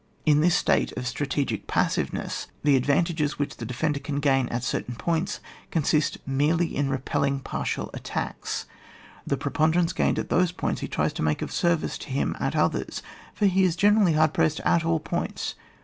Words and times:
In 0.25 0.41
this 0.41 0.55
state 0.55 0.91
of 0.93 1.05
strategic 1.05 1.67
passiveness, 1.67 2.47
the 2.63 2.73
advan 2.75 3.05
tages 3.05 3.37
which 3.37 3.57
the 3.57 3.67
defender 3.67 3.99
can 3.99 4.19
gain 4.19 4.49
at 4.49 4.63
certain 4.63 4.95
points 4.95 5.39
consist 5.69 6.15
in 6.25 6.37
merely 6.37 6.81
repelling 6.81 7.39
partial 7.39 7.91
attacks; 7.93 8.65
the 9.27 9.37
preponderance 9.37 9.93
gained 9.93 10.17
at 10.17 10.29
those 10.29 10.51
points 10.51 10.81
he 10.81 10.87
tries 10.87 11.13
to 11.13 11.21
make 11.21 11.43
of 11.43 11.51
service 11.51 11.99
to 11.99 12.07
him 12.09 12.35
at 12.39 12.55
others, 12.55 13.03
for 13.35 13.45
he 13.45 13.63
is 13.63 13.75
generally 13.75 14.13
hard 14.13 14.33
pressed 14.33 14.59
at 14.61 14.83
all 14.83 14.99
points. 14.99 15.53